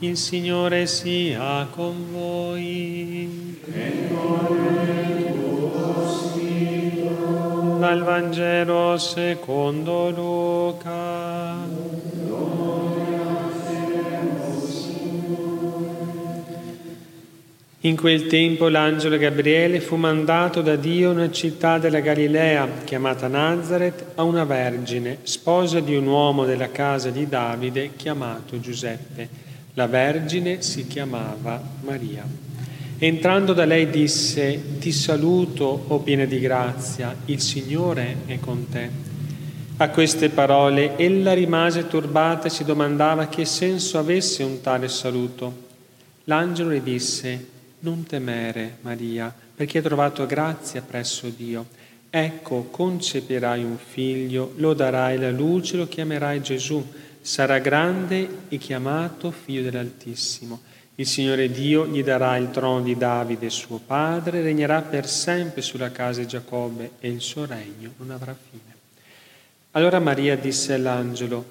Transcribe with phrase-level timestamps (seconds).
[0.00, 3.58] Il Signore sia con voi.
[3.72, 4.56] E con.
[7.78, 11.54] Dal Vangelo secondo Luca.
[17.80, 23.28] In quel tempo l'angelo Gabriele fu mandato da Dio in una città della Galilea, chiamata
[23.28, 29.45] Nazareth, a una vergine, sposa di un uomo della casa di Davide chiamato Giuseppe.
[29.78, 32.24] La vergine si chiamava Maria.
[32.96, 38.88] Entrando da lei disse, Ti saluto, o piena di grazia, il Signore è con te.
[39.76, 45.64] A queste parole ella rimase turbata e si domandava che senso avesse un tale saluto.
[46.24, 47.46] L'angelo le disse,
[47.80, 51.66] non temere, Maria, perché hai trovato grazia presso Dio.
[52.08, 56.82] Ecco, concepirai un figlio, lo darai la luce, lo chiamerai Gesù.
[57.26, 60.60] Sarà grande e chiamato figlio dell'Altissimo.
[60.94, 65.90] Il Signore Dio gli darà il trono di Davide, suo padre, regnerà per sempre sulla
[65.90, 68.74] casa di Giacobbe e il suo regno non avrà fine.
[69.72, 71.44] Allora Maria disse all'angelo,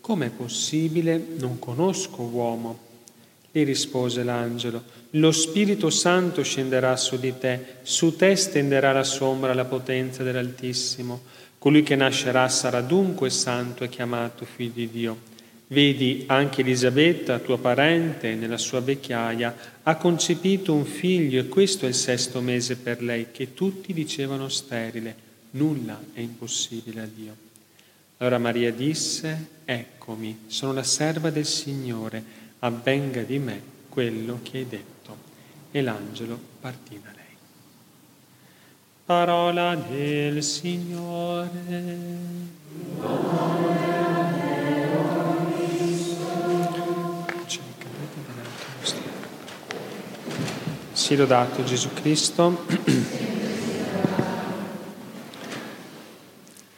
[0.00, 1.24] com'è possibile?
[1.38, 2.89] Non conosco uomo.
[3.52, 4.84] Gli rispose l'angelo,
[5.14, 11.22] lo Spirito Santo scenderà su di te, su te stenderà la sombra la potenza dell'Altissimo.
[11.58, 15.18] Colui che nascerà sarà dunque santo e chiamato figlio di Dio.
[15.66, 21.88] Vedi, anche Elisabetta, tua parente, nella sua vecchiaia, ha concepito un figlio e questo è
[21.88, 25.28] il sesto mese per lei, che tutti dicevano sterile.
[25.52, 27.36] Nulla è impossibile a Dio.
[28.18, 34.68] Allora Maria disse, eccomi, sono la serva del Signore avvenga di me quello che hai
[34.68, 34.88] detto.
[35.70, 37.24] E l'angelo partì da lei.
[39.04, 41.48] Parola del Signore.
[50.92, 52.66] Si lodato Gesù Cristo.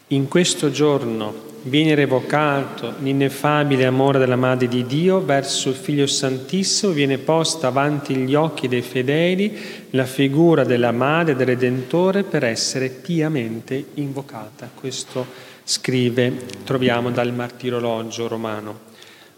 [0.09, 6.93] In questo giorno viene revocato l'ineffabile amore della Madre di Dio verso il Figlio Santissimo,
[6.93, 9.56] viene posta avanti gli occhi dei fedeli
[9.91, 14.71] la figura della Madre del Redentore per essere piamente invocata.
[14.75, 15.27] Questo
[15.65, 16.34] scrive,
[16.65, 18.91] troviamo dal martirologio romano.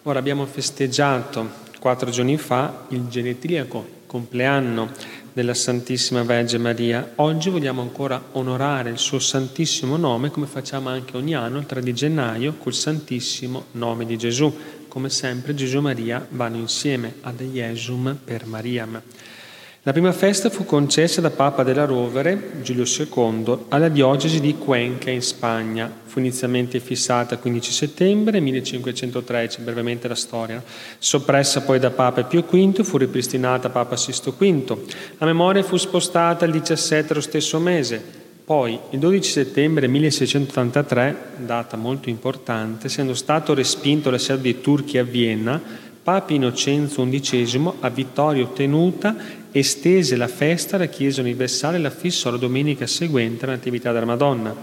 [0.04, 4.90] Ora abbiamo festeggiato quattro giorni fa il genetiliaco compleanno
[5.34, 7.12] della Santissima Vergine Maria.
[7.16, 11.82] Oggi vogliamo ancora onorare il suo Santissimo nome come facciamo anche ogni anno, il 3
[11.82, 14.56] di gennaio, col Santissimo nome di Gesù.
[14.86, 19.02] Come sempre Gesù e Maria vanno insieme ad Iesum per Mariam.
[19.86, 25.10] La prima festa fu concessa da Papa della Rovere, Giulio II, alla diocesi di Cuenca
[25.10, 25.92] in Spagna.
[26.06, 30.64] Fu inizialmente fissata il 15 settembre 1513, brevemente la storia.
[30.98, 34.74] Soppressa poi da Papa Pio V, fu ripristinata Papa Sisto V.
[35.18, 38.02] La memoria fu spostata il 17 lo stesso mese.
[38.42, 45.02] Poi, il 12 settembre 1683, data molto importante, essendo stato respinto l'assedio dei turchi a
[45.02, 45.60] Vienna,
[46.04, 49.16] Papa Innocenzo XI, a vittoria ottenuta,
[49.50, 54.54] estese la festa alla Chiesa universale e la fissò la domenica seguente all'attività della Madonna.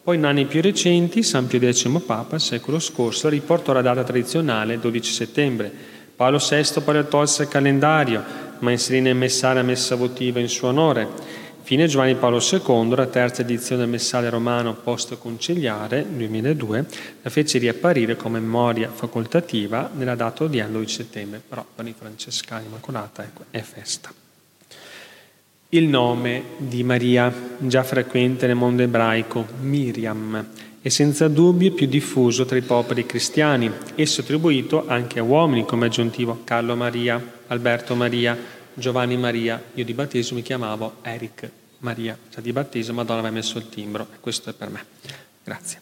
[0.00, 4.04] Poi in anni più recenti, San Pio X Papa, il secolo scorso, riportò la data
[4.04, 5.72] tradizionale, 12 settembre.
[6.14, 8.22] Paolo VI poi la tolse al calendario,
[8.60, 11.08] ma inserì nel messaggio la messa votiva in suo onore.
[11.66, 16.86] Fine Giovanni Paolo II, la terza edizione del messaggio romano post-conciliare, 2002,
[17.22, 22.66] la fece riapparire come memoria facoltativa nella data odierna 12 settembre, però per i francescani
[22.66, 24.12] Immacolata ecco, è festa.
[25.70, 30.46] Il nome di Maria, già frequente nel mondo ebraico, Miriam,
[30.80, 33.68] è senza dubbio più diffuso tra i popoli cristiani.
[33.96, 38.38] Esso attribuito anche a uomini come aggiuntivo Carlo Maria, Alberto Maria,
[38.78, 39.62] Giovanni Maria.
[39.74, 44.06] Io di battesimo mi chiamavo Eric Maria, cioè di battesimo Madonna aveva messo il timbro
[44.14, 44.84] e questo è per me.
[45.42, 45.80] Grazie.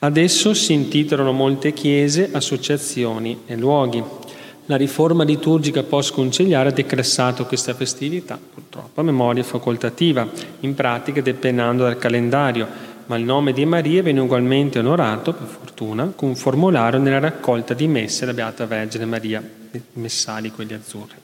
[0.00, 4.02] Adesso si intitolano molte chiese, associazioni e luoghi.
[4.66, 10.28] La riforma liturgica post-conciliare ha declassato questa festività, purtroppo a memoria facoltativa,
[10.60, 12.68] in pratica dependendo dal calendario,
[13.08, 17.74] ma il nome di Maria viene ugualmente onorato, per fortuna, con un formulario nella raccolta
[17.74, 19.42] di messe della Beata Vergine Maria,
[19.94, 21.16] messali quelli azzurri.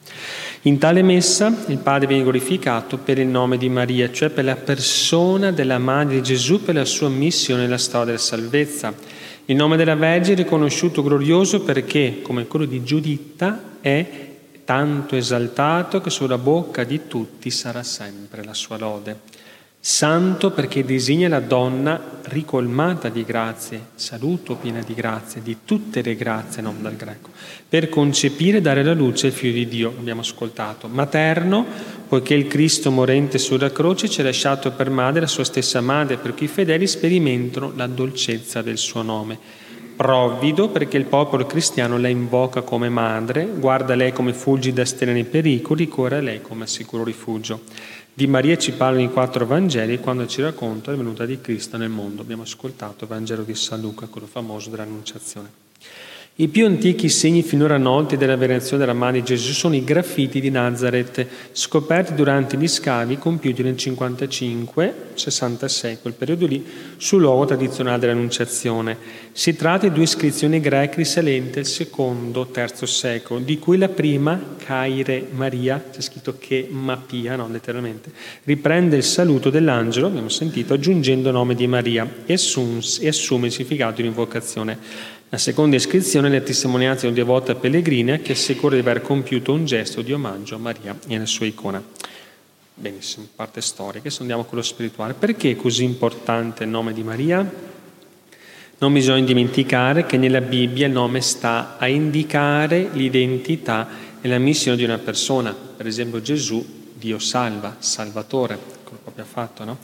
[0.62, 4.56] In tale messa il Padre viene glorificato per il nome di Maria, cioè per la
[4.56, 9.76] persona della Madre di Gesù, per la sua missione nella storia della salvezza il nome
[9.76, 14.06] della Vergine è riconosciuto glorioso perché, come quello di Giuditta, è
[14.64, 19.20] tanto esaltato che sulla bocca di tutti sarà sempre la sua lode.
[19.86, 26.16] Santo perché disegna la donna ricolmata di grazie, saluto piena di grazie, di tutte le
[26.16, 27.28] grazie, non dal greco,
[27.68, 30.88] per concepire e dare la luce al figlio di Dio, abbiamo ascoltato.
[30.88, 31.66] Materno,
[32.08, 36.16] poiché il Cristo morente sulla croce ci ha lasciato per madre la sua stessa madre,
[36.16, 39.38] perché i fedeli sperimentano la dolcezza del suo nome.
[39.96, 45.22] Provvido, perché il popolo cristiano la invoca come madre, guarda lei come fulgida stella nei
[45.22, 47.60] pericoli, corre a lei come sicuro rifugio.
[48.12, 51.90] Di Maria ci parlano i quattro Vangeli quando ci racconta la venuta di Cristo nel
[51.90, 52.22] mondo.
[52.22, 55.48] Abbiamo ascoltato il Vangelo di San Luca, quello famoso dell'Annunciazione.
[56.36, 60.40] I più antichi segni finora noti della venerazione della Madre di Gesù sono i graffiti
[60.40, 66.66] di Nazareth, scoperti durante gli scavi compiuti nel 55-66, quel periodo lì,
[66.96, 68.98] sul luogo tradizionale dell'Annunciazione.
[69.30, 75.28] Si tratta di due iscrizioni greche risalenti al secondo-terzo secolo, di cui la prima, Caire
[75.30, 78.10] Maria, c'è scritto che Mapia, no, letteralmente,
[78.42, 83.94] riprende il saluto dell'angelo, abbiamo sentito, aggiungendo il nome di Maria e assume il significato
[83.94, 85.13] di un'invocazione.
[85.34, 89.52] La seconda iscrizione è la testimonianza di una devota pellegrina che assicura di aver compiuto
[89.52, 91.82] un gesto di omaggio a Maria e alla sua icona.
[92.72, 95.14] Benissimo, parte storica, adesso andiamo a quello spirituale.
[95.14, 97.52] Perché è così importante il nome di Maria?
[98.78, 103.88] Non bisogna dimenticare che nella Bibbia il nome sta a indicare l'identità
[104.20, 105.52] e la missione di una persona.
[105.52, 106.64] Per esempio Gesù,
[106.94, 108.56] Dio salva, Salvatore,
[109.16, 109.78] ha fatto, no?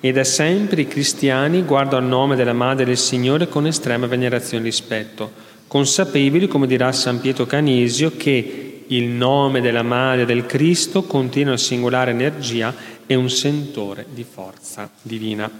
[0.00, 4.64] e da sempre i cristiani guardano al nome della Madre del Signore con estrema venerazione
[4.64, 5.32] e rispetto,
[5.66, 11.58] consapevoli, come dirà San Pietro Canisio, che il nome della Madre del Cristo contiene una
[11.58, 12.74] singolare energia
[13.06, 15.50] e un sentore di forza divina.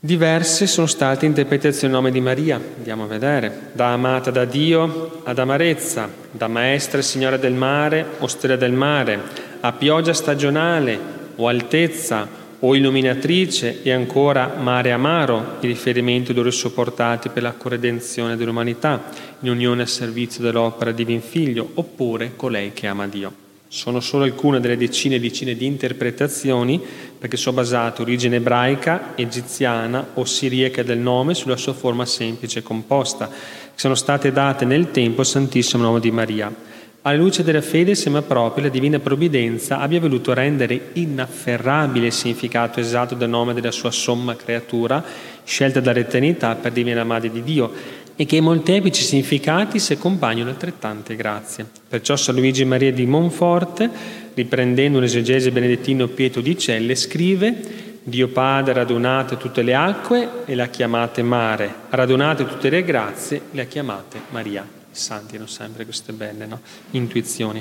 [0.00, 5.22] Diverse sono state interpretazioni del nome di Maria, andiamo a vedere, da amata da Dio
[5.24, 9.18] ad amarezza, da maestra e signora del mare o stella del mare,
[9.60, 17.28] a pioggia stagionale o altezza o illuminatrice e ancora mare amaro, i riferimenti d'oro sopportati
[17.28, 19.10] per la corredenzione dell'umanità,
[19.40, 23.42] in unione al servizio dell'opera Divin Figlio, oppure colei che ama Dio.
[23.68, 26.80] Sono solo alcune delle decine e decine di interpretazioni,
[27.18, 32.62] perché sono basate origine ebraica, egiziana o siriaca del nome sulla sua forma semplice e
[32.62, 33.34] composta, che
[33.74, 36.72] sono state date nel tempo al Santissimo Nome di Maria.
[37.06, 42.80] Alla luce della fede sembra proprio la divina provvidenza abbia voluto rendere inafferrabile il significato
[42.80, 45.04] esatto del nome della sua somma creatura,
[45.44, 47.70] scelta dall'eternità per divenire madre di Dio,
[48.16, 51.66] e che i molteplici significati si accompagnano altrettante grazie.
[51.86, 53.90] Perciò San Luigi Maria di Monforte,
[54.32, 57.54] riprendendo un esegese benedettino Pietro di Celle, scrive
[58.02, 62.70] Dio Padre ha radunato tutte le acque e le ha chiamate mare, ha radunato tutte
[62.70, 64.82] le grazie e le ha chiamate Maria.
[64.94, 66.60] I santi hanno sempre queste belle no?
[66.92, 67.60] intuizioni.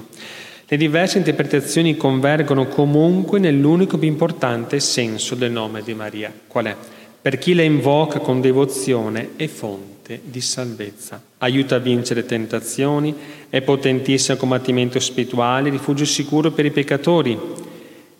[0.68, 6.31] Le diverse interpretazioni convergono comunque nell'unico più importante senso del nome di Maria.
[6.45, 6.75] Qual è?
[7.19, 13.15] Per chi la invoca con devozione è fonte di salvezza, aiuta a vincere tentazioni,
[13.50, 17.39] è potentissimo combattimento spirituale, rifugio sicuro per i peccatori.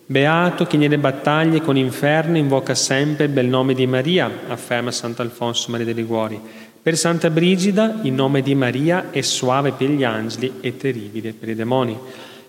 [0.06, 5.70] Beato chi nelle battaglie con l'inferno invoca sempre il bel nome di Maria, afferma Sant'Alfonso
[5.70, 6.40] Maria dei Liguori.
[6.84, 11.48] Per Santa Brigida il nome di Maria è suave per gli angeli e terribile per
[11.48, 11.98] i demoni.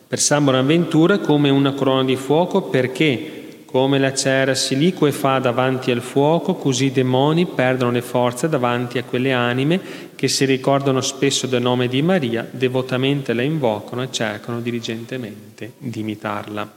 [0.05, 5.39] Per San Bonaventura come una corona di fuoco perché come la cera si liquo fa
[5.39, 9.79] davanti al fuoco, così i demoni perdono le forze davanti a quelle anime
[10.15, 16.01] che si ricordano spesso del nome di Maria, devotamente la invocano e cercano diligentemente di
[16.01, 16.73] imitarla.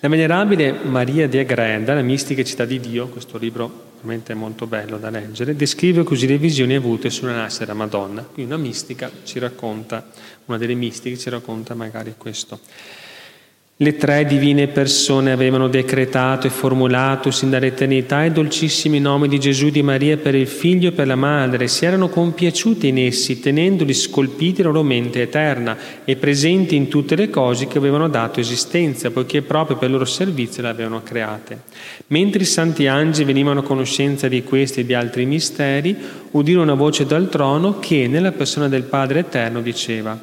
[0.00, 4.98] La venerabile Maria di Agreda, la mistica città di Dio, questo libro veramente molto bello
[4.98, 8.22] da leggere, descrive così le visioni avute sulla nascita della Madonna.
[8.22, 10.08] Qui una mistica ci racconta,
[10.46, 12.60] una delle mistiche ci racconta magari questo.
[13.82, 19.70] Le tre divine persone avevano decretato e formulato sin dall'eternità i dolcissimi nomi di Gesù
[19.70, 23.94] di Maria per il figlio e per la madre, si erano compiaciute in essi, tenendoli
[23.94, 29.10] scolpiti la loro mente eterna e presenti in tutte le cose che avevano dato esistenza,
[29.10, 31.62] poiché proprio per il loro servizio le avevano create.
[32.08, 35.96] Mentre i santi angeli venivano a conoscenza di questi e di altri misteri,
[36.32, 40.20] udirono una voce dal trono che, nella persona del Padre Eterno, diceva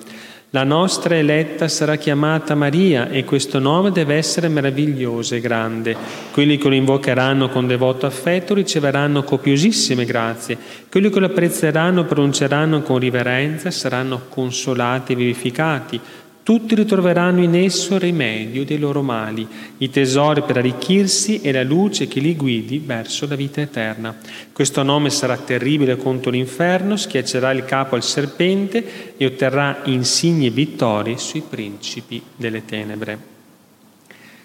[0.52, 5.94] la nostra eletta sarà chiamata Maria e questo nome deve essere meraviglioso e grande.
[6.32, 10.58] Quelli che lo invocheranno con devoto affetto riceveranno copiosissime grazie.
[10.90, 16.00] Quelli che lo apprezzeranno e pronunceranno con riverenza saranno consolati e vivificati.
[16.48, 19.46] Tutti ritroveranno in esso rimedio dei loro mali,
[19.80, 24.18] i tesori per arricchirsi e la luce che li guidi verso la vita eterna.
[24.54, 31.18] Questo nome sarà terribile contro l'inferno, schiaccerà il capo al serpente e otterrà insigne vittorie
[31.18, 33.20] sui principi delle tenebre.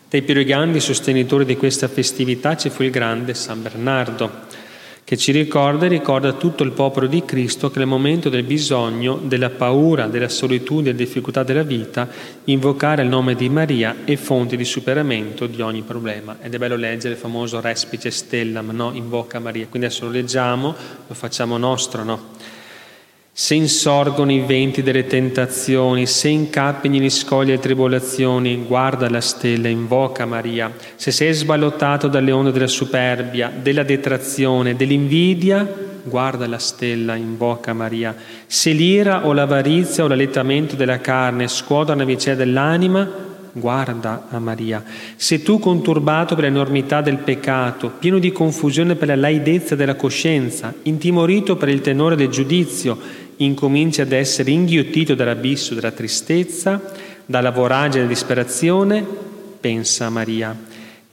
[0.08, 4.40] Tra i più grandi sostenitori di questa festività ci fu il grande San Bernardo,
[5.12, 9.20] che ci ricorda e ricorda tutto il popolo di Cristo che nel momento del bisogno,
[9.22, 12.08] della paura, della solitudine, della difficoltà della vita,
[12.44, 16.38] invocare il nome di Maria è fonte di superamento di ogni problema.
[16.40, 18.92] Ed è bello leggere il famoso Respice Stellam, no?
[18.94, 19.66] Invoca Maria.
[19.68, 20.74] Quindi adesso lo leggiamo,
[21.06, 22.30] lo facciamo nostro, no?
[23.34, 29.68] Se insorgono i venti delle tentazioni, se incappino gli scogli e tribolazioni, guarda la stella,
[29.68, 30.70] invoca Maria.
[30.96, 35.66] Se sei sballottato dalle onde della superbia, della detrazione, dell'invidia,
[36.02, 38.14] guarda la stella, invoca Maria.
[38.46, 44.82] Se l'ira o l'avarizia o l'allettamento della carne scuotono la vicenda dell'anima, guarda a Maria.
[45.16, 50.72] Se tu, conturbato per l'enormità del peccato, pieno di confusione per la laidezza della coscienza,
[50.84, 52.98] intimorito per il tenore del giudizio,
[53.36, 56.80] incominci ad essere inghiottito dall'abisso della tristezza,
[57.26, 59.04] dalla voragine della disperazione,
[59.60, 60.56] pensa a Maria.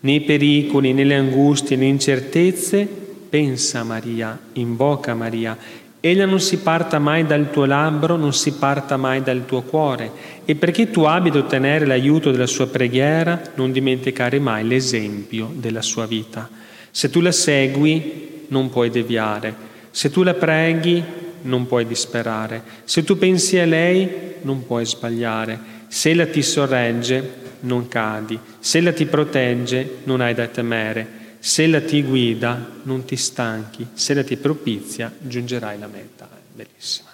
[0.02, 2.88] Nei pericoli, nelle angustie, nelle incertezze,
[3.30, 5.58] pensa a Maria, invoca Maria.
[6.02, 10.12] Ella non si parta mai dal tuo labbro, non si parta mai dal tuo cuore.
[10.46, 15.82] E perché tu abbia ad ottenere l'aiuto della sua preghiera, non dimenticare mai l'esempio della
[15.82, 16.50] sua vita.
[16.90, 19.54] Se tu la segui, non puoi deviare.
[19.92, 21.04] Se tu la preghi,
[21.44, 22.62] non puoi disperare.
[22.84, 25.78] Se tu pensi a lei, non puoi sbagliare.
[25.88, 28.40] Se ella ti sorregge, non cadi.
[28.60, 31.18] Se ella ti protegge, non hai da temere.
[31.40, 33.88] Se ella ti guida, non ti stanchi.
[33.94, 36.28] Se ella ti propizia, giungerai alla meta.
[36.54, 37.10] Bellissima.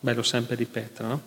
[0.00, 1.22] Bello sempre ripetere, no?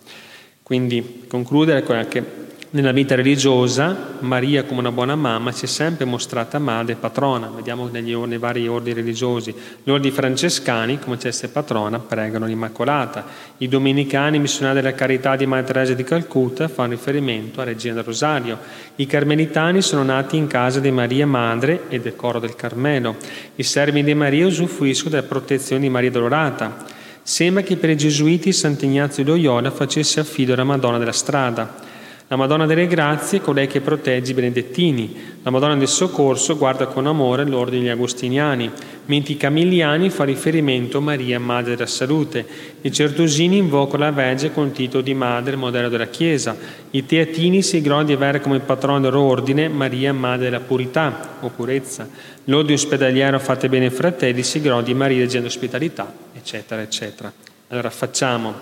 [0.64, 2.24] Quindi concludere con che
[2.74, 7.52] nella vita religiosa Maria come una buona mamma si è sempre mostrata madre e patrona,
[7.54, 9.54] vediamo negli, nei vari ordini religiosi.
[9.84, 13.26] Gli ordini francescani, come c'è essere patrona, pregano l'Immacolata.
[13.58, 18.04] I domenicani, missionari della carità di Madre Teresa di Calcutta, fanno riferimento a Regina del
[18.04, 18.58] Rosario.
[18.96, 23.18] I carmelitani sono nati in casa di Maria Madre e del coro del Carmelo.
[23.56, 26.86] I servi di Maria usufruiscono della protezione di Maria Dolorata.
[27.22, 31.91] Sembra che per i gesuiti Sant'Ignazio di Loyola facesse affido alla Madonna della strada.
[32.32, 35.36] La Madonna delle Grazie è colei che protegge i benedettini.
[35.44, 38.72] La Madonna del Soccorso guarda con amore l'ordine degli agostiniani,
[39.08, 42.46] mentre i camilliani fa riferimento a Maria, Madre della Salute.
[42.80, 46.56] I certosini invocano la Verge con titolo di Madre, modello della Chiesa.
[46.92, 51.36] I teatini si grodano di avere come patrono del loro ordine Maria, Madre della Purità
[51.42, 52.08] o Purezza.
[52.46, 57.30] L'ordine ospedaliero Fate bene fratelli si groda di Maria, leggendo ospitalità, eccetera, eccetera.
[57.68, 58.54] Allora facciamo,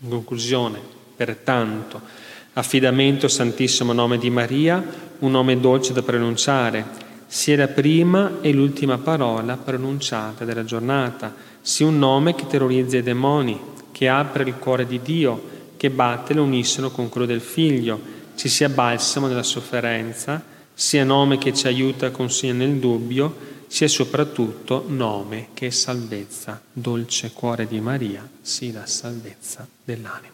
[0.00, 0.80] in conclusione,
[1.14, 2.22] pertanto,
[2.56, 4.82] Affidamento Santissimo Nome di Maria,
[5.18, 6.86] un nome dolce da pronunciare,
[7.26, 13.02] sia la prima e l'ultima parola pronunciata della giornata, sia un nome che terrorizza i
[13.02, 18.00] demoni, che apre il cuore di Dio, che batte l'unisono con quello del Figlio,
[18.36, 20.40] ci sia balsamo nella sofferenza,
[20.72, 26.62] sia nome che ci aiuta con sia nel dubbio, sia soprattutto nome che è salvezza.
[26.72, 30.33] Dolce cuore di Maria, sia la salvezza dell'anima.